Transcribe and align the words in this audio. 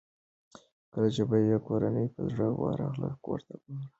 کله 0.91 1.07
چې 1.15 1.23
به 1.29 1.37
یې 1.49 1.57
کورنۍ 1.67 2.07
په 2.13 2.21
زړه 2.31 2.47
ورغله 2.61 3.09
کورته 3.25 3.53
به 3.61 3.69
راغی. 3.73 3.87